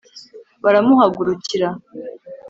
[0.63, 1.67] baramuhagurukira